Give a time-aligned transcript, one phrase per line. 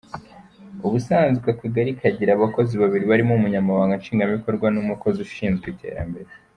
[0.85, 6.31] Ubusanzwe akagari kagira abakozi babiri barimo Umunyamabanga Nshingwabikorwa n’umukozi ushinzwe iterambere.